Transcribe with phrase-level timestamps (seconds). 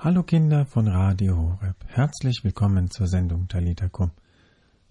[0.00, 1.74] Hallo Kinder von Radio Horeb.
[1.88, 4.12] Herzlich willkommen zur Sendung Talita Kum.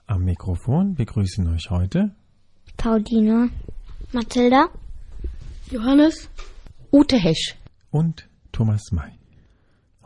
[0.05, 2.13] Am Mikrofon begrüßen euch heute
[2.75, 3.49] Pauline,
[4.11, 4.67] Mathilda,
[5.71, 6.29] Johannes,
[6.91, 7.55] Ute Hesch
[7.89, 9.13] und Thomas May.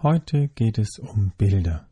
[0.04, 1.88] Heute geht es um Bilder.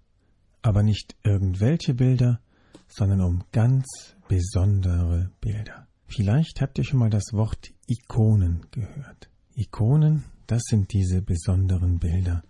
[0.62, 2.40] Aber nicht irgendwelche Bilder,
[2.88, 3.88] sondern um ganz
[4.28, 5.88] besondere Bilder.
[6.06, 9.32] Vielleicht habt ihr schon mal das Wort Ikonen gehört.
[9.56, 12.44] Ikonen, das sind diese besonderen Bilder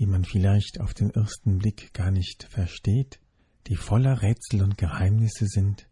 [0.00, 3.20] die man vielleicht auf den ersten Blick gar nicht versteht,
[3.66, 5.88] die voller Rätsel und Geheimnisse sind,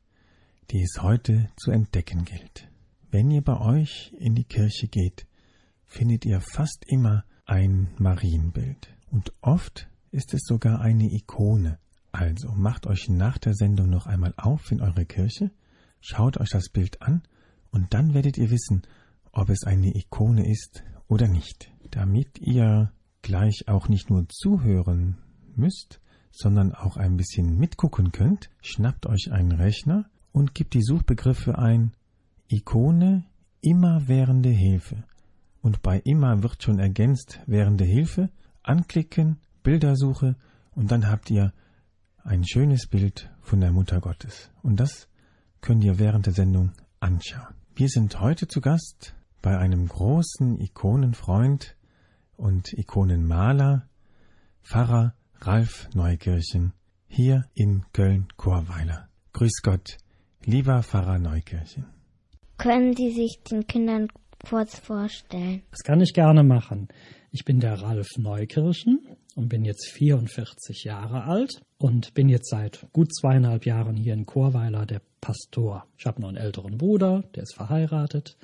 [0.71, 2.71] die es heute zu entdecken gilt.
[3.11, 5.27] Wenn ihr bei euch in die Kirche geht,
[5.85, 8.89] findet ihr fast immer ein Marienbild.
[9.11, 11.79] Und oft ist es sogar eine Ikone.
[12.11, 15.51] Also macht euch nach der Sendung noch einmal auf in eure Kirche,
[16.01, 17.23] schaut euch das Bild an
[17.71, 18.87] und dann werdet ihr wissen,
[19.33, 22.91] ob es eine Ikone ist oder nicht, damit ihr
[23.23, 25.19] gleich auch nicht nur zuhören
[25.55, 26.01] müsst,
[26.31, 31.93] sondern auch ein bisschen mitgucken könnt, schnappt euch einen Rechner und gebt die Suchbegriffe ein
[32.49, 33.25] Ikone
[33.61, 35.05] immerwährende Hilfe.
[35.61, 38.31] Und bei immer wird schon ergänzt währende Hilfe,
[38.63, 40.37] anklicken, Bildersuche
[40.73, 41.53] und dann habt ihr
[42.23, 44.51] ein schönes Bild von der Mutter Gottes.
[44.63, 45.09] Und das
[45.61, 47.55] könnt ihr während der Sendung anschauen.
[47.75, 51.77] Wir sind heute zu Gast bei einem großen Ikonenfreund,
[52.39, 53.89] und Ikonenmaler,
[54.63, 56.73] Pfarrer Ralf Neukirchen,
[57.07, 59.09] hier in Köln-Chorweiler.
[59.33, 59.99] Grüß Gott,
[60.45, 61.87] lieber Pfarrer Neukirchen.
[62.57, 64.09] Können Sie sich den Kindern
[64.49, 65.63] kurz vorstellen?
[65.71, 66.89] Das kann ich gerne machen.
[67.31, 69.01] Ich bin der Ralf Neukirchen
[69.37, 74.27] und bin jetzt 44 Jahre alt und bin jetzt seit gut zweieinhalb Jahren hier in
[74.27, 75.87] Chorweiler der Pastor.
[75.97, 78.37] Ich habe noch einen älteren Bruder, der ist verheiratet.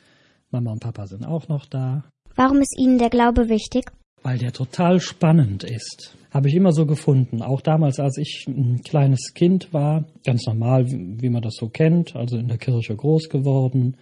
[0.50, 2.04] Mama und Papa sind auch noch da.
[2.36, 3.92] Warum ist Ihnen der Glaube wichtig?
[4.22, 6.16] Weil der total spannend ist.
[6.30, 7.42] Habe ich immer so gefunden.
[7.42, 12.16] Auch damals, als ich ein kleines Kind war, ganz normal, wie man das so kennt,
[12.16, 13.96] also in der Kirche groß geworden,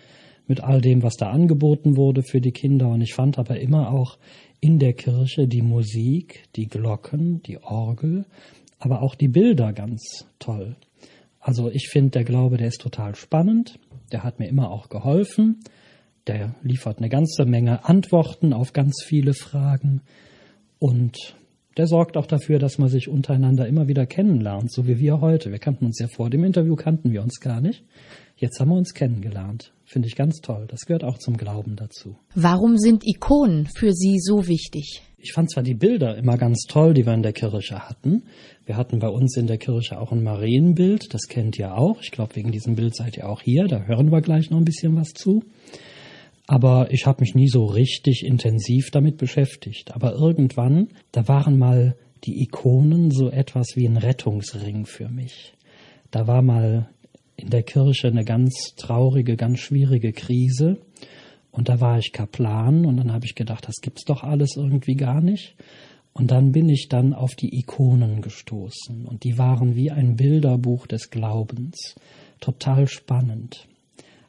[0.46, 2.88] mit all dem, was da angeboten wurde für die Kinder.
[2.88, 4.18] Und ich fand aber immer auch
[4.60, 8.24] in der Kirche die Musik, die Glocken, die Orgel,
[8.78, 10.76] aber auch die Bilder ganz toll.
[11.38, 13.78] Also ich finde, der Glaube, der ist total spannend.
[14.10, 15.60] Der hat mir immer auch geholfen.
[16.26, 20.02] Der liefert eine ganze Menge Antworten auf ganz viele Fragen
[20.78, 21.36] und
[21.76, 25.50] der sorgt auch dafür, dass man sich untereinander immer wieder kennenlernt, so wie wir heute.
[25.50, 27.82] Wir kannten uns ja vor dem Interview, kannten wir uns gar nicht.
[28.36, 29.72] Jetzt haben wir uns kennengelernt.
[29.84, 30.66] Finde ich ganz toll.
[30.68, 32.16] Das gehört auch zum Glauben dazu.
[32.34, 35.02] Warum sind Ikonen für Sie so wichtig?
[35.18, 38.24] Ich fand zwar die Bilder immer ganz toll, die wir in der Kirche hatten.
[38.66, 42.00] Wir hatten bei uns in der Kirche auch ein Marienbild, das kennt ihr auch.
[42.02, 43.66] Ich glaube, wegen diesem Bild seid ihr auch hier.
[43.68, 45.44] Da hören wir gleich noch ein bisschen was zu.
[46.46, 49.94] Aber ich habe mich nie so richtig intensiv damit beschäftigt.
[49.94, 55.54] Aber irgendwann, da waren mal die Ikonen so etwas wie ein Rettungsring für mich.
[56.10, 56.88] Da war mal
[57.36, 60.78] in der Kirche eine ganz traurige, ganz schwierige Krise.
[61.50, 64.94] Und da war ich Kaplan und dann habe ich gedacht, das gibt's doch alles irgendwie
[64.94, 65.54] gar nicht.
[66.14, 70.86] Und dann bin ich dann auf die Ikonen gestoßen und die waren wie ein Bilderbuch
[70.86, 71.94] des Glaubens.
[72.40, 73.66] Total spannend.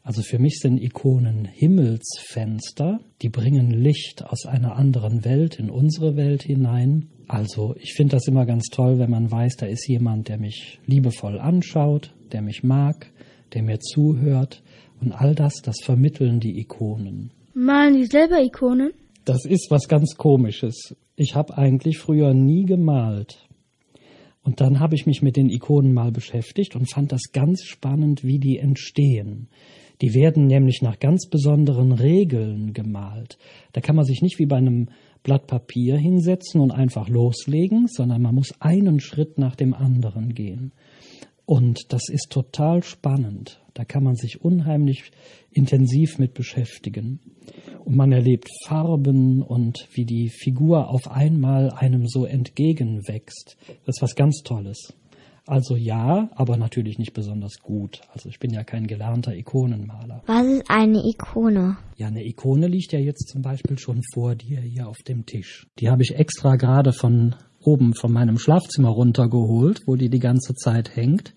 [0.06, 6.18] Also für mich sind Ikonen Himmelsfenster, die bringen Licht aus einer anderen Welt in unsere
[6.18, 7.08] Welt hinein.
[7.30, 10.80] Also ich finde das immer ganz toll, wenn man weiß, da ist jemand, der mich
[10.86, 13.14] liebevoll anschaut, der mich mag,
[13.54, 14.62] der mir zuhört.
[15.00, 17.32] Und all das, das vermitteln die Ikonen.
[17.54, 18.92] Malen die selber Ikonen?
[19.24, 20.98] Das ist was ganz Komisches.
[21.16, 23.48] Ich habe eigentlich früher nie gemalt.
[24.44, 28.26] Und dann habe ich mich mit den Ikonen mal beschäftigt und fand das ganz spannend,
[28.26, 29.48] wie die entstehen.
[30.02, 33.38] Die werden nämlich nach ganz besonderen Regeln gemalt.
[33.72, 34.90] Da kann man sich nicht wie bei einem
[35.24, 40.74] Blatt Papier hinsetzen und einfach loslegen, sondern man muss einen Schritt nach dem anderen gehen.
[41.46, 43.62] Und das ist total spannend.
[43.74, 45.12] Da kann man sich unheimlich
[45.52, 47.20] intensiv mit beschäftigen.
[47.84, 53.58] Und man erlebt Farben und wie die Figur auf einmal einem so entgegenwächst.
[53.86, 54.94] Das ist was ganz Tolles.
[55.46, 58.02] Also ja, aber natürlich nicht besonders gut.
[58.14, 60.24] Also ich bin ja kein gelernter Ikonenmaler.
[60.26, 61.78] Was ist eine Ikone?
[61.98, 65.68] Ja, eine Ikone liegt ja jetzt zum Beispiel schon vor dir hier auf dem Tisch.
[65.80, 70.54] Die habe ich extra gerade von oben von meinem Schlafzimmer runtergeholt, wo die die ganze
[70.54, 71.34] Zeit hängt.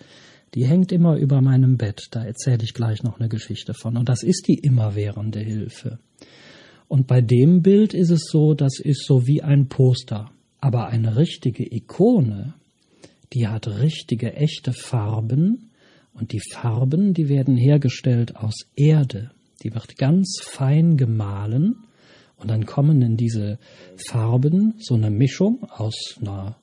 [0.55, 2.09] Die hängt immer über meinem Bett.
[2.13, 3.97] Da erzähle ich gleich noch eine Geschichte von.
[3.97, 5.99] Und das ist die immerwährende Hilfe.
[6.89, 10.31] Und bei dem Bild ist es so, das ist so wie ein Poster.
[10.61, 12.55] Aber eine richtige Ikone,
[13.33, 15.71] die hat richtige, echte Farben
[16.15, 19.31] und die Farben, die werden hergestellt aus Erde.
[19.63, 21.77] Die wird ganz fein gemahlen
[22.39, 23.59] Und dann kommen in diese
[23.97, 26.57] Farben so eine Mischung aus einer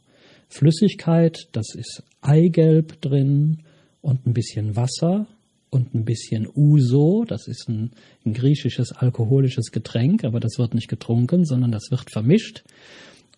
[0.48, 3.64] Flüssigkeit, das ist Eigelb drin
[4.02, 5.26] und ein bisschen Wasser
[5.72, 7.92] und ein bisschen Uso, das ist ein,
[8.24, 12.64] ein, griechisches alkoholisches Getränk, aber das wird nicht getrunken, sondern das wird vermischt.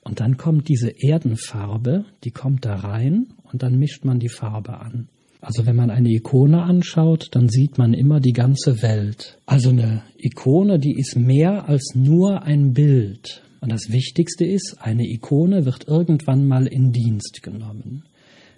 [0.06, 4.80] Und dann kommt diese Erdenfarbe, die kommt da rein und dann mischt man die Farbe
[4.80, 5.10] an.
[5.42, 9.38] Also wenn man eine Ikone anschaut, dann sieht man immer die ganze Welt.
[9.46, 13.42] Also eine Ikone, die ist mehr als nur ein Bild.
[13.62, 18.04] Und das Wichtigste ist, eine Ikone wird irgendwann mal in Dienst genommen.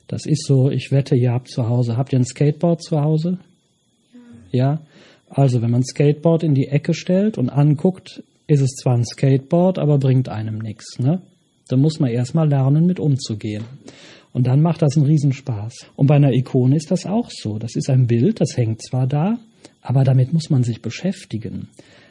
[0.07, 3.37] Das ist so, ich wette, ihr habt zu Hause, habt ihr ein Skateboard zu Hause?
[4.51, 4.81] Ja.
[5.29, 9.77] Also, wenn man Skateboard in die Ecke stellt und anguckt, ist es zwar ein Skateboard,
[9.77, 11.21] aber bringt einem nichts, ne?
[11.67, 13.63] Da muss man erstmal lernen, mit umzugehen.
[14.33, 15.87] Und dann macht das einen Riesenspaß.
[15.95, 17.57] Und bei einer Ikone ist das auch so.
[17.57, 19.39] Das ist ein Bild, das hängt zwar da,
[19.81, 21.69] aber damit muss man sich beschäftigen.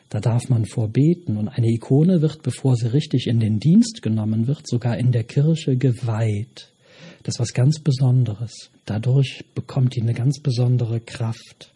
[0.08, 1.36] Da darf man vorbeten.
[1.36, 5.24] Und eine Ikone wird, bevor sie richtig in den Dienst genommen wird, sogar in der
[5.24, 6.72] Kirche geweiht.
[7.22, 8.70] Das ist was ganz Besonderes.
[8.84, 11.72] Dadurch bekommt die eine ganz besondere Kraft.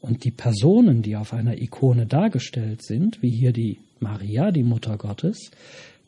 [0.00, 4.98] Und die Personen, die auf einer Ikone dargestellt sind, wie hier die Maria, die Mutter
[4.98, 5.50] Gottes,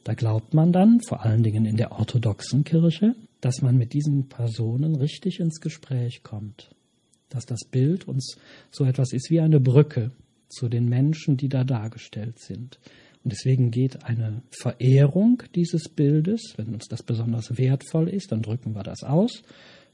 [0.05, 4.29] da glaubt man dann, vor allen Dingen in der orthodoxen Kirche, dass man mit diesen
[4.29, 6.71] Personen richtig ins Gespräch kommt.
[7.31, 8.37] Dass das Bild uns
[8.71, 10.13] so etwas ist wie eine Brücke
[10.49, 12.79] zu den Menschen, die da dargestellt sind.
[13.25, 18.75] Und deswegen geht eine Verehrung dieses Bildes, wenn uns das besonders wertvoll ist, dann drücken
[18.75, 19.43] wir das aus.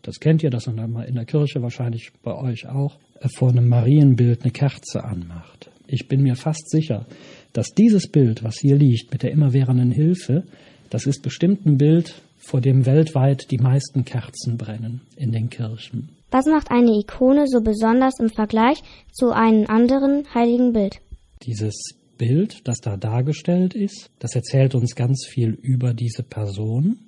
[0.03, 2.99] Das kennt ihr, dass man in der Kirche wahrscheinlich bei euch auch
[3.37, 5.70] vor einem Marienbild eine Kerze anmacht.
[5.93, 7.07] Ich bin mir fast sicher,
[7.53, 10.45] dass dieses Bild, was hier liegt, mit der immerwährenden Hilfe,
[10.89, 16.11] das ist bestimmt ein Bild, vor dem weltweit die meisten Kerzen brennen in den Kirchen.
[16.31, 18.79] Was macht eine Ikone so besonders im Vergleich
[19.13, 21.01] zu einem anderen heiligen Bild?
[21.43, 21.75] Dieses
[22.17, 26.99] Bild, das da dargestellt ist, das erzählt uns ganz viel über diese Person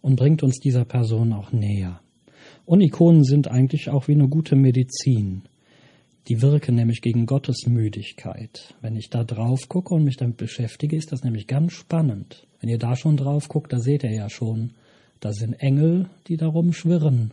[0.00, 2.00] und bringt uns dieser Person auch näher.
[2.64, 5.42] Und Ikonen sind eigentlich auch wie eine gute Medizin.
[6.28, 8.74] Die wirken nämlich gegen Gottes Müdigkeit.
[8.80, 12.46] Wenn ich da drauf gucke und mich damit beschäftige, ist das nämlich ganz spannend.
[12.60, 14.72] Wenn ihr da schon drauf guckt, da seht ihr ja schon,
[15.20, 17.32] da sind Engel, die darum schwirren.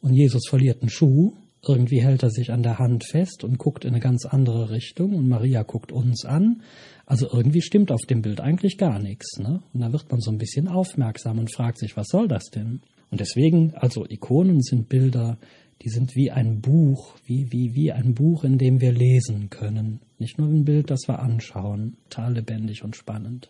[0.00, 1.32] Und Jesus verliert einen Schuh.
[1.66, 5.14] Irgendwie hält er sich an der Hand fest und guckt in eine ganz andere Richtung.
[5.14, 6.62] Und Maria guckt uns an.
[7.06, 9.38] Also irgendwie stimmt auf dem Bild eigentlich gar nichts.
[9.38, 9.62] Ne?
[9.72, 12.80] Und da wird man so ein bisschen aufmerksam und fragt sich, was soll das denn?
[13.10, 15.38] Und deswegen, also Ikonen sind Bilder,
[15.82, 20.00] die sind wie ein Buch, wie, wie, wie ein Buch, in dem wir lesen können.
[20.18, 23.48] Nicht nur ein Bild, das wir anschauen, total lebendig und spannend.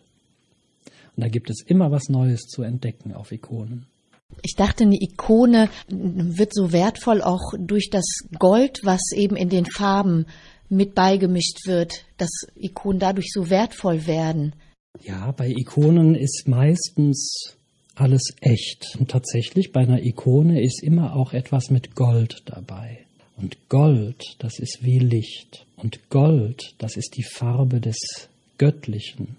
[1.15, 3.87] Und da gibt es immer was Neues zu entdecken auf Ikonen.
[4.43, 8.05] Ich dachte, eine Ikone wird so wertvoll auch durch das
[8.37, 10.25] Gold, was eben in den Farben
[10.69, 14.53] mit beigemischt wird, dass Ikonen dadurch so wertvoll werden.
[15.01, 17.56] Ja, bei Ikonen ist meistens
[17.99, 18.95] alles echt.
[18.99, 22.99] Und tatsächlich bei einer Ikone ist immer auch etwas mit Gold dabei.
[23.37, 25.65] Und Gold, das ist wie Licht.
[25.75, 27.97] Und Gold, das ist die Farbe des
[28.57, 29.37] Göttlichen.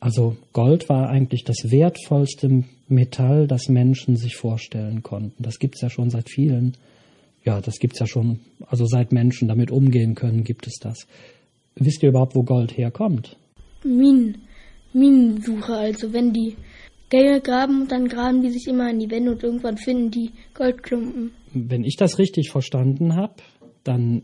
[0.00, 5.42] Also Gold war eigentlich das wertvollste Metall, das Menschen sich vorstellen konnten.
[5.42, 6.76] Das gibt's ja schon seit vielen,
[7.44, 11.06] ja, das gibt's ja schon, also seit Menschen damit umgehen können, gibt es das.
[11.76, 13.36] Wisst ihr überhaupt, wo Gold herkommt?
[13.82, 14.42] Minen.
[14.94, 16.54] Minensuche, also wenn die
[17.10, 20.30] Gänge graben und dann graben die sich immer an die Wände und irgendwann finden die
[20.54, 21.32] Goldklumpen.
[21.52, 23.34] Wenn ich das richtig verstanden habe,
[23.84, 24.22] dann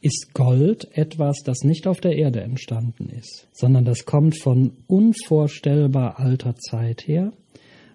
[0.00, 6.18] ist Gold etwas, das nicht auf der Erde entstanden ist, sondern das kommt von unvorstellbar
[6.18, 7.32] alter Zeit her,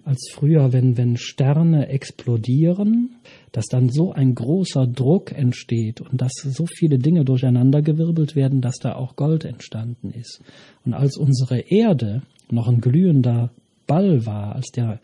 [0.04, 3.16] als früher, wenn, wenn Sterne explodieren,
[3.52, 8.78] dass dann so ein großer Druck entsteht und dass so viele Dinge durcheinandergewirbelt werden, dass
[8.78, 10.42] da auch Gold entstanden ist.
[10.86, 13.50] Und als unsere Erde noch ein glühender
[13.88, 15.00] Ball war, als der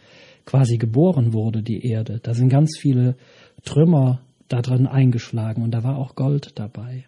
[0.46, 2.20] quasi geboren wurde, die Erde.
[2.22, 3.16] Da sind ganz viele
[3.64, 7.06] Trümmer da drin eingeschlagen und da war auch Gold dabei.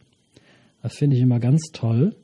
[0.82, 2.16] Das finde ich immer ganz toll,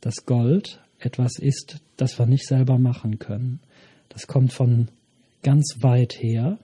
[0.00, 3.60] dass Gold etwas ist, das wir nicht selber machen können.
[4.08, 4.88] Das kommt von
[5.42, 6.58] ganz weit her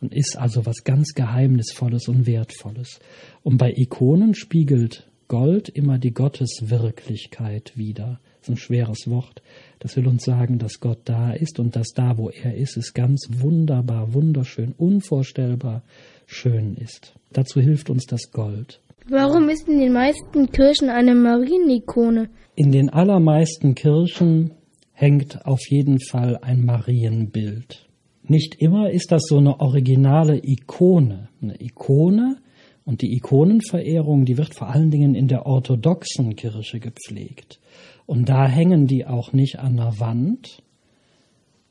[0.00, 3.00] und ist also was ganz Geheimnisvolles und Wertvolles.
[3.42, 8.20] Und bei Ikonen spiegelt Gold immer die Gotteswirklichkeit wider.
[8.42, 9.40] Das ist ein schweres Wort.
[9.78, 12.92] Das will uns sagen, dass Gott da ist und dass da, wo er ist, es
[12.92, 15.84] ganz wunderbar, wunderschön, unvorstellbar
[16.26, 17.14] schön ist.
[17.32, 18.80] Dazu hilft uns das Gold.
[19.08, 22.30] Warum ist in den meisten Kirchen eine Marienikone?
[22.56, 24.50] In den allermeisten Kirchen
[24.90, 27.88] hängt auf jeden Fall ein Marienbild.
[28.24, 31.28] Nicht immer ist das so eine originale Ikone.
[31.40, 32.38] Eine Ikone
[32.84, 37.60] Und die Ikonenverehrung, die wird vor allen Dingen in der orthodoxen Kirche gepflegt.
[38.06, 40.62] Und da hängen die auch nicht an der Wand,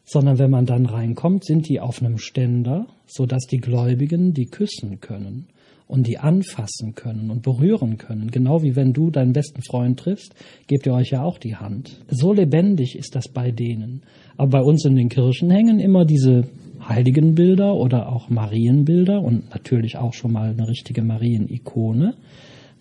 [0.03, 4.45] sondern wenn man dann reinkommt, sind die auf einem Ständer, so dass die Gläubigen die
[4.45, 5.47] küssen können
[5.87, 8.31] und die anfassen können und berühren können.
[8.31, 10.33] Genau wie wenn du deinen besten Freund triffst,
[10.67, 11.99] gebt ihr euch ja auch die Hand.
[12.09, 14.03] So lebendig ist das bei denen.
[14.37, 16.45] Aber bei uns in den Kirchen hängen immer diese
[16.87, 22.15] Heiligenbilder oder auch Marienbilder und natürlich auch schon mal eine richtige Marienikone,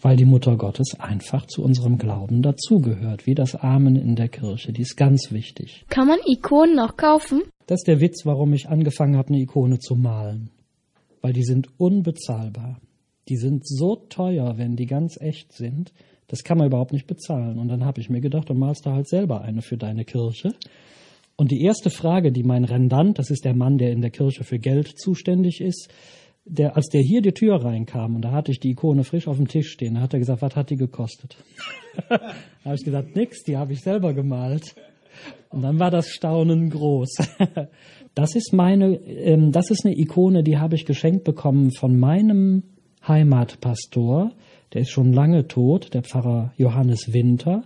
[0.01, 4.73] weil die Mutter Gottes einfach zu unserem Glauben dazugehört, wie das Amen in der Kirche.
[4.73, 5.85] Die ist ganz wichtig.
[5.89, 7.43] Kann man Ikonen auch kaufen?
[7.67, 10.51] Das ist der Witz, warum ich angefangen habe, eine Ikone zu malen.
[11.21, 12.81] Weil die sind unbezahlbar.
[13.29, 15.93] Die sind so teuer, wenn die ganz echt sind.
[16.27, 17.59] Das kann man überhaupt nicht bezahlen.
[17.59, 20.53] Und dann habe ich mir gedacht, du malst da halt selber eine für deine Kirche.
[21.37, 24.45] Und die erste Frage, die mein Rendant, das ist der Mann, der in der Kirche
[24.45, 25.89] für Geld zuständig ist,
[26.51, 29.37] der, als der hier die Tür reinkam und da hatte ich die Ikone frisch auf
[29.37, 31.37] dem Tisch stehen, da hat er gesagt, was hat die gekostet?
[32.09, 32.19] da
[32.65, 34.75] habe ich gesagt, nix, die habe ich selber gemalt.
[35.51, 37.17] Und dann war das Staunen groß.
[38.15, 42.63] das ist meine, ähm, das ist eine Ikone, die habe ich geschenkt bekommen von meinem
[43.07, 44.33] Heimatpastor,
[44.73, 47.63] der ist schon lange tot, der Pfarrer Johannes Winter.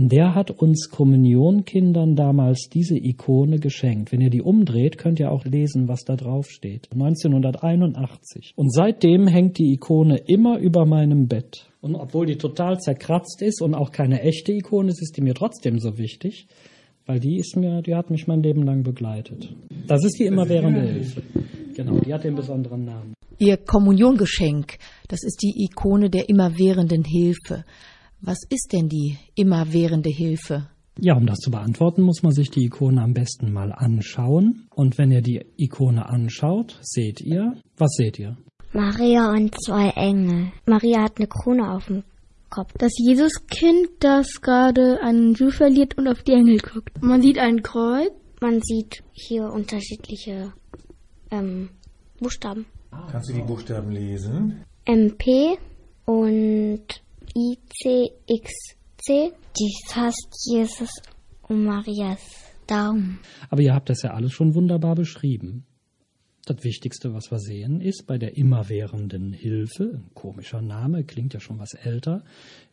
[0.00, 4.12] Und der hat uns Kommunionkindern damals diese Ikone geschenkt.
[4.12, 6.88] Wenn ihr die umdreht, könnt ihr auch lesen, was da drauf steht.
[6.90, 8.54] 1981.
[8.56, 11.68] Und seitdem hängt die Ikone immer über meinem Bett.
[11.82, 15.34] Und obwohl die total zerkratzt ist und auch keine echte Ikone ist, ist die mir
[15.34, 16.46] trotzdem so wichtig,
[17.04, 19.54] weil die ist mir, die hat mich mein Leben lang begleitet.
[19.86, 21.22] Das ist die immerwährende Hilfe.
[21.76, 23.12] Genau, die hat den besonderen Namen.
[23.36, 24.78] Ihr Kommuniongeschenk,
[25.08, 27.66] das ist die Ikone der immerwährenden Hilfe.
[28.22, 30.68] Was ist denn die immerwährende Hilfe?
[30.98, 34.66] Ja, um das zu beantworten, muss man sich die Ikone am besten mal anschauen.
[34.74, 38.36] Und wenn ihr die Ikone anschaut, seht ihr, was seht ihr?
[38.72, 40.52] Maria und zwei Engel.
[40.66, 42.04] Maria hat eine Krone auf dem
[42.50, 42.72] Kopf.
[42.76, 47.02] Das Jesuskind, das gerade einen Schuh verliert und auf die Engel guckt.
[47.02, 48.12] Man sieht ein Kreuz.
[48.42, 50.52] Man sieht hier unterschiedliche
[51.30, 51.70] ähm,
[52.20, 52.66] Buchstaben.
[53.10, 54.64] Kannst du die Buchstaben lesen?
[54.84, 55.58] MP
[56.06, 57.02] und
[57.34, 59.32] ICXC.
[59.58, 60.90] Die fasst Jesus
[61.48, 62.20] um Marias
[62.66, 63.18] Daumen.
[63.48, 65.64] Aber ihr habt das ja alles schon wunderbar beschrieben.
[66.46, 71.40] Das Wichtigste, was wir sehen, ist bei der immerwährenden Hilfe, ein komischer Name, klingt ja
[71.40, 72.24] schon was älter,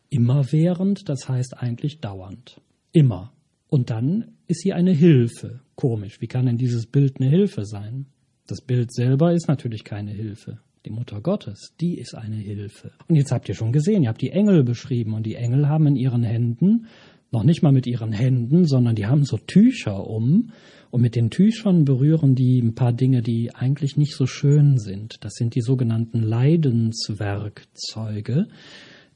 [0.08, 2.60] immerwährend, das heißt eigentlich dauernd.
[2.92, 3.32] Immer.
[3.68, 5.60] Und dann ist sie eine Hilfe.
[5.74, 8.06] Komisch, wie kann denn dieses Bild eine Hilfe sein?
[8.46, 10.60] Das Bild selber ist natürlich keine Hilfe.
[10.84, 12.92] Die Mutter Gottes, die ist eine Hilfe.
[13.08, 15.86] Und jetzt habt ihr schon gesehen, ihr habt die Engel beschrieben und die Engel haben
[15.86, 16.86] in ihren Händen,
[17.30, 20.52] noch nicht mal mit ihren Händen, sondern die haben so Tücher um
[20.90, 25.22] und mit den Tüchern berühren die ein paar Dinge, die eigentlich nicht so schön sind.
[25.24, 28.48] Das sind die sogenannten Leidenswerkzeuge.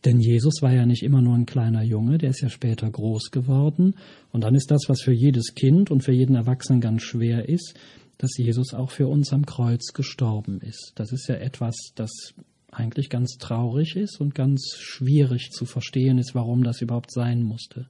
[0.05, 3.31] Denn Jesus war ja nicht immer nur ein kleiner Junge, der ist ja später groß
[3.31, 3.95] geworden.
[4.33, 7.79] Und dann ist das, was für jedes Kind und für jeden Erwachsenen ganz schwer ist,
[8.23, 10.93] dass Jesus auch für uns am Kreuz gestorben ist.
[10.95, 12.35] Das ist ja etwas, das
[12.71, 17.89] eigentlich ganz traurig ist und ganz schwierig zu verstehen ist, warum das überhaupt sein musste.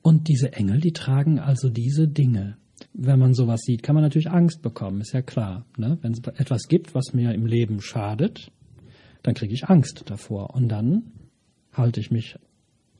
[0.00, 2.56] Und diese Engel, die tragen also diese Dinge.
[2.94, 5.66] Wenn man sowas sieht, kann man natürlich Angst bekommen, ist ja klar.
[5.76, 5.98] Ne?
[6.00, 8.50] Wenn es etwas gibt, was mir im Leben schadet,
[9.22, 10.54] dann kriege ich Angst davor.
[10.54, 11.12] Und dann
[11.74, 12.38] halte ich mich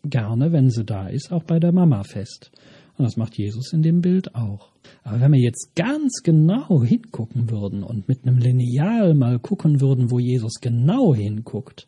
[0.05, 2.51] gerne, wenn sie da ist, auch bei der Mama fest.
[2.99, 4.73] Und das macht Jesus in dem Bild auch.
[5.05, 10.11] Aber wenn wir jetzt ganz genau hingucken würden und mit einem Lineal mal gucken würden,
[10.11, 11.87] wo Jesus genau hinguckt,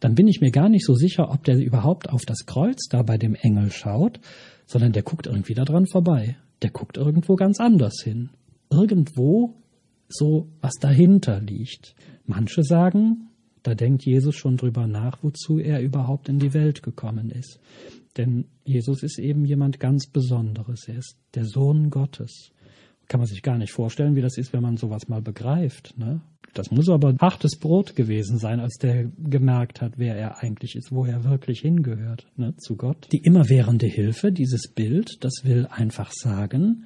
[0.00, 3.02] dann bin ich mir gar nicht so sicher, ob der überhaupt auf das Kreuz da
[3.02, 4.18] bei dem Engel schaut,
[4.66, 6.36] sondern der guckt irgendwie da dran vorbei.
[6.62, 8.30] Der guckt irgendwo ganz anders hin.
[8.70, 9.54] Irgendwo
[10.08, 11.94] so, was dahinter liegt.
[12.26, 13.28] Manche sagen,
[13.62, 17.60] da denkt Jesus schon drüber nach, wozu er überhaupt in die Welt gekommen ist.
[18.16, 20.88] Denn Jesus ist eben jemand ganz Besonderes.
[20.88, 22.52] Er ist der Sohn Gottes.
[23.08, 25.96] Kann man sich gar nicht vorstellen, wie das ist, wenn man sowas mal begreift.
[25.98, 26.20] Ne?
[26.54, 30.90] Das muss aber hartes Brot gewesen sein, als der gemerkt hat, wer er eigentlich ist,
[30.90, 33.08] wo er wirklich hingehört, ne, zu Gott.
[33.12, 36.84] Die immerwährende Hilfe, dieses Bild, das will einfach sagen,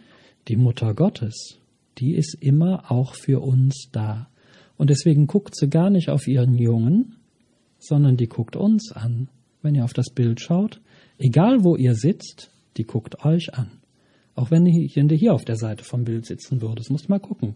[0.48, 1.58] die Mutter Gottes,
[1.98, 4.28] die ist immer auch für uns da.
[4.76, 7.16] Und deswegen guckt sie gar nicht auf ihren Jungen,
[7.78, 9.28] sondern die guckt uns an.
[9.62, 10.80] Wenn ihr auf das Bild schaut,
[11.18, 13.70] Egal wo ihr sitzt, die guckt euch an.
[14.34, 17.54] Auch wenn ihr hier auf der Seite vom Bild sitzen würdet, musst mal gucken.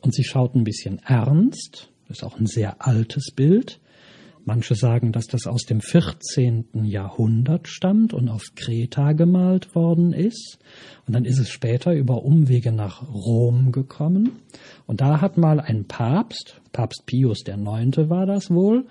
[0.00, 3.80] Und sie schaut ein bisschen ernst, das ist auch ein sehr altes Bild,
[4.48, 6.84] Manche sagen, dass das aus dem 14.
[6.84, 10.58] Jahrhundert stammt und auf Kreta gemalt worden ist.
[11.04, 14.36] Und dann ist es später über Umwege nach Rom gekommen.
[14.86, 18.08] Und da hat mal ein Papst, Papst Pius IX.
[18.08, 18.86] war das wohl,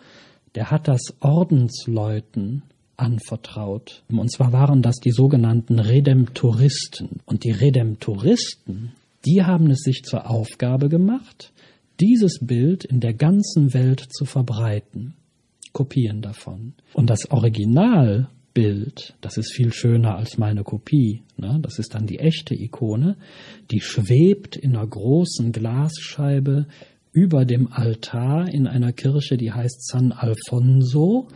[0.56, 2.64] der hat das Ordensleuten
[2.98, 4.04] anvertraut.
[4.10, 7.22] Und zwar waren das die sogenannten Redemptoristen.
[7.25, 8.92] Und die Redemptoristen,
[9.25, 11.52] die haben es sich zur Aufgabe gemacht,
[12.00, 15.14] dieses Bild in der ganzen Welt zu verbreiten.
[15.72, 16.74] Kopien davon.
[16.94, 21.24] Und das Originalbild, das ist viel schöner als meine Kopie.
[21.38, 21.60] Ne?
[21.62, 23.18] Das ist dann die echte Ikone.
[23.72, 26.68] Die schwebt in einer großen Glasscheibe
[27.12, 31.28] über dem Altar in einer Kirche, die heißt San Alfonso.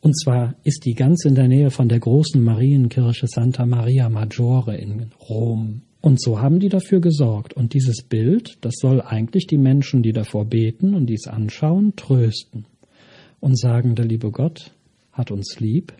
[0.00, 4.76] Und zwar ist die ganz in der Nähe von der großen Marienkirche Santa Maria Maggiore
[4.76, 5.82] in Rom.
[6.00, 7.52] Und so haben die dafür gesorgt.
[7.52, 12.64] Und dieses Bild, das soll eigentlich die Menschen, die davor beten und dies anschauen, trösten
[13.40, 14.72] und sagen, der liebe Gott
[15.12, 15.92] hat uns lieb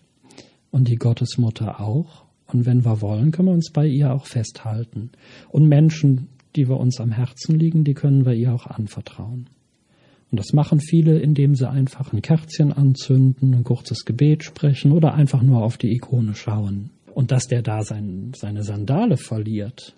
[0.70, 2.24] und die Gottesmutter auch.
[2.46, 5.10] Und wenn wir wollen, können wir uns bei ihr auch festhalten.
[5.50, 9.48] Und Menschen, die wir uns am Herzen liegen, die können wir ihr auch anvertrauen.
[10.30, 15.14] Und das machen viele, indem sie einfach ein Kerzchen anzünden, ein kurzes Gebet sprechen oder
[15.14, 16.90] einfach nur auf die Ikone schauen.
[17.14, 19.94] Und dass der da sein, seine Sandale verliert,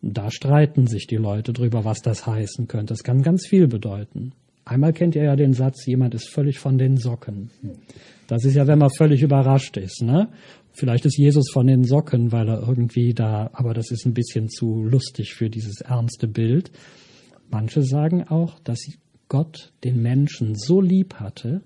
[0.00, 2.92] da streiten sich die Leute drüber, was das heißen könnte.
[2.92, 4.32] Das kann ganz viel bedeuten.
[4.64, 7.50] Einmal kennt ihr ja den Satz, jemand ist völlig von den Socken.
[8.26, 10.28] Das ist ja, wenn man völlig überrascht ist, ne?
[10.72, 14.48] Vielleicht ist Jesus von den Socken, weil er irgendwie da, aber das ist ein bisschen
[14.48, 16.72] zu lustig für dieses ernste Bild.
[17.50, 18.80] Manche sagen auch, dass
[19.28, 21.62] Gott den Menschen so lieb hatte,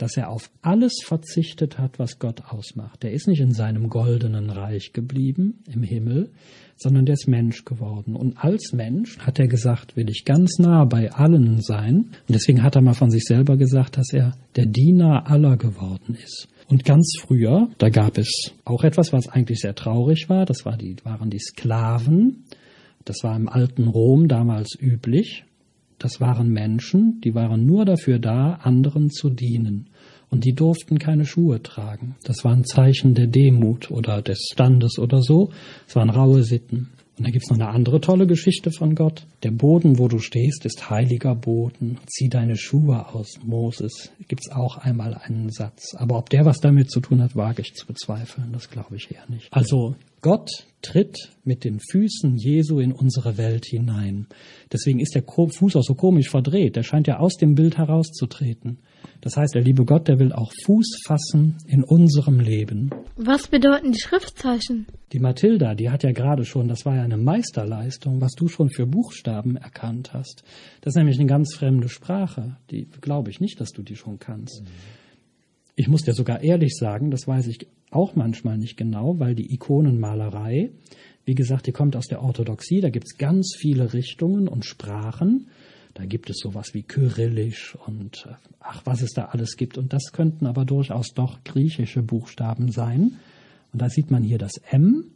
[0.00, 3.04] dass er auf alles verzichtet hat, was Gott ausmacht.
[3.04, 6.30] Er ist nicht in seinem goldenen Reich geblieben im Himmel,
[6.76, 8.16] sondern der ist Mensch geworden.
[8.16, 11.96] Und als Mensch hat er gesagt, will ich ganz nah bei allen sein.
[11.96, 16.14] Und deswegen hat er mal von sich selber gesagt, dass er der Diener aller geworden
[16.14, 16.48] ist.
[16.68, 20.46] Und ganz früher, da gab es auch etwas, was eigentlich sehr traurig war.
[20.46, 22.44] Das war die, waren die Sklaven.
[23.04, 25.44] Das war im alten Rom damals üblich.
[26.00, 29.90] Das waren Menschen, die waren nur dafür da, anderen zu dienen.
[30.30, 32.16] Und die durften keine Schuhe tragen.
[32.24, 35.50] Das war ein Zeichen der Demut oder des Standes oder so.
[35.86, 36.88] Es waren raue Sitten.
[37.18, 39.26] Und da gibt's noch eine andere tolle Geschichte von Gott.
[39.42, 41.98] Der Boden, wo du stehst, ist heiliger Boden.
[42.06, 44.10] Zieh deine Schuhe aus, Moses.
[44.26, 45.94] Gibt's auch einmal einen Satz.
[45.96, 48.52] Aber ob der was damit zu tun hat, wage ich zu bezweifeln.
[48.52, 49.52] Das glaube ich eher nicht.
[49.52, 50.50] Also Gott
[50.82, 54.26] tritt mit den Füßen Jesu in unsere Welt hinein.
[54.72, 56.76] Deswegen ist der Fuß auch so komisch verdreht.
[56.76, 58.78] Der scheint ja aus dem Bild herauszutreten.
[59.20, 62.90] Das heißt, der liebe Gott, der will auch Fuß fassen in unserem Leben.
[63.16, 64.86] Was bedeuten die Schriftzeichen?
[65.12, 68.70] Die Mathilda, die hat ja gerade schon, das war ja eine Meisterleistung, was du schon
[68.70, 70.42] für Buchstaben erkannt hast.
[70.80, 72.56] Das ist nämlich eine ganz fremde Sprache.
[72.70, 74.62] Die glaube ich nicht, dass du die schon kannst.
[75.76, 79.52] Ich muss dir sogar ehrlich sagen, das weiß ich auch manchmal nicht genau, weil die
[79.52, 80.70] Ikonenmalerei,
[81.24, 85.48] wie gesagt, die kommt aus der Orthodoxie, da gibt es ganz viele Richtungen und Sprachen.
[85.94, 89.76] Da gibt es sowas wie Kyrillisch und äh, ach, was es da alles gibt.
[89.76, 93.16] Und das könnten aber durchaus doch griechische Buchstaben sein.
[93.72, 95.10] Und da sieht man hier das M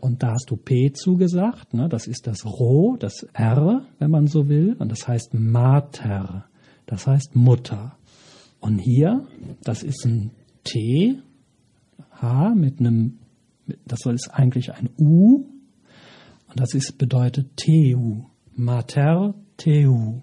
[0.00, 1.74] und da hast du P zugesagt.
[1.74, 1.88] Ne?
[1.88, 4.76] Das ist das Rho, das R, wenn man so will.
[4.78, 6.44] Und das heißt Mater,
[6.86, 7.96] das heißt Mutter.
[8.60, 9.26] Und hier,
[9.62, 10.32] das ist ein
[10.64, 11.18] T
[12.10, 13.18] H mit einem,
[13.86, 15.46] das es eigentlich ein U,
[16.48, 18.22] und das ist, bedeutet Teu,
[18.54, 20.20] Mater Teu.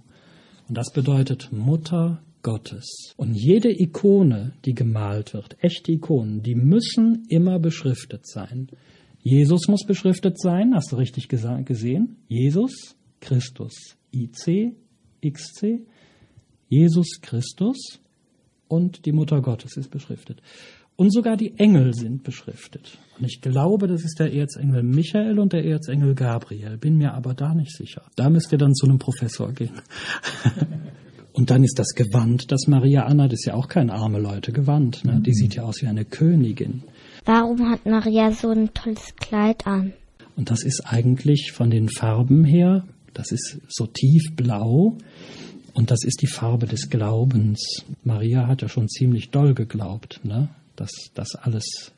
[0.68, 3.14] Und das bedeutet Mutter Gottes.
[3.18, 8.68] Und jede Ikone, die gemalt wird, echte Ikonen, die müssen immer beschriftet sein.
[9.22, 12.18] Jesus muss beschriftet sein, hast du richtig gesehen?
[12.28, 13.98] Jesus Christus.
[14.12, 14.76] IC,
[15.26, 15.86] XC,
[16.70, 18.00] Jesus Christus
[18.68, 20.42] und die Mutter Gottes ist beschriftet.
[20.98, 22.98] Und sogar die Engel sind beschriftet.
[23.20, 26.78] Und ich glaube, das ist der Erzengel Michael und der Erzengel Gabriel.
[26.78, 28.04] Bin mir aber da nicht sicher.
[28.16, 29.82] Da müsst ihr dann zu einem Professor gehen.
[31.34, 34.54] und dann ist das Gewand, das Maria Anna, das ist ja auch kein arme Leute
[34.54, 35.04] Gewand.
[35.04, 35.22] Ne?
[35.22, 36.84] Die sieht ja aus wie eine Königin.
[37.26, 39.94] Warum hat Maria so ein tolles Kleid an?
[40.38, 44.98] Und das ist eigentlich von den Farben her, das ist so tiefblau.
[45.74, 47.84] Und das ist die Farbe des Glaubens.
[48.04, 50.22] Maria hat ja schon ziemlich doll geglaubt.
[50.24, 50.48] Ne?
[50.76, 51.94] Dass das alles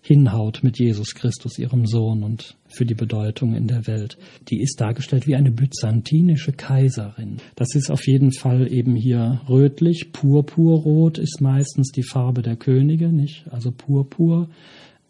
[0.00, 4.16] hinhaut mit Jesus Christus, ihrem Sohn und für die Bedeutung in der Welt.
[4.48, 7.38] Die ist dargestellt wie eine byzantinische Kaiserin.
[7.56, 10.12] Das ist auf jeden Fall eben hier rötlich.
[10.12, 13.46] Purpurrot ist meistens die Farbe der Könige, nicht?
[13.50, 14.48] Also Purpur.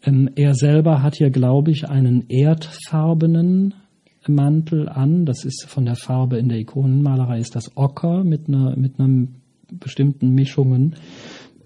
[0.03, 3.73] Ähm, er selber hat hier, glaube ich, einen erdfarbenen
[4.27, 5.25] Mantel an.
[5.25, 9.35] Das ist von der Farbe in der Ikonenmalerei ist das Ocker mit einer, mit einem
[9.71, 10.95] bestimmten Mischungen.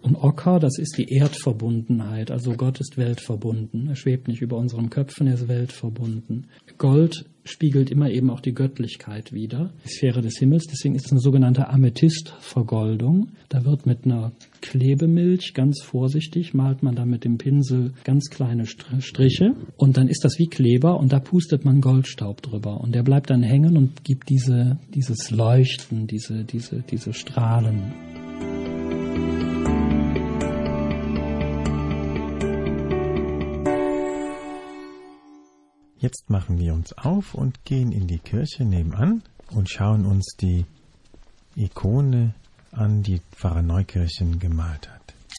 [0.04, 2.30] Und Ocker, das ist die Erdverbundenheit.
[2.30, 3.88] Also Gott ist weltverbunden.
[3.88, 6.48] Er schwebt nicht über unseren Köpfen, er ist weltverbunden.
[6.78, 10.66] Gold spiegelt immer eben auch die Göttlichkeit wider, die Sphäre des Himmels.
[10.66, 13.30] Deswegen ist es eine sogenannte Amethystvergoldung.
[13.48, 18.66] Da wird mit einer Klebemilch ganz vorsichtig, malt man da mit dem Pinsel ganz kleine
[18.66, 23.04] Striche und dann ist das wie Kleber und da pustet man Goldstaub drüber und der
[23.04, 28.12] bleibt dann hängen und gibt diese, dieses Leuchten, diese, diese, diese Strahlen.
[36.04, 40.66] Jetzt machen wir uns auf und gehen in die Kirche nebenan und schauen uns die
[41.56, 42.34] Ikone
[42.74, 45.13] an, die Pfarrer Neukirchen gemalt hat.